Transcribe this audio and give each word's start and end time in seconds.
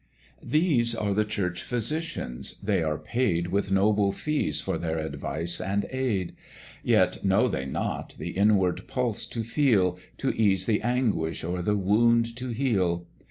"These 0.41 0.95
are 0.95 1.13
the 1.13 1.23
Church 1.23 1.61
Physicians: 1.61 2.55
they 2.63 2.81
are 2.81 2.97
paid 2.97 3.49
With 3.49 3.71
noble 3.71 4.11
fees 4.11 4.59
for 4.59 4.79
their 4.79 4.97
advice 4.97 5.61
and 5.61 5.85
aid; 5.91 6.33
Yet 6.83 7.23
know 7.23 7.47
they 7.47 7.67
not 7.67 8.15
the 8.17 8.31
inward 8.31 8.87
pulse 8.87 9.27
to 9.27 9.43
feel, 9.43 9.99
To 10.17 10.31
ease 10.35 10.65
the 10.65 10.81
anguish, 10.81 11.43
or 11.43 11.61
the 11.61 11.77
wound 11.77 12.35
to 12.37 12.49
heal. 12.49 13.05